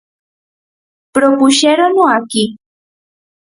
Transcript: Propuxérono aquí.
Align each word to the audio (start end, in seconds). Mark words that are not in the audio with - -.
Propuxérono 1.15 2.01
aquí. 2.17 2.43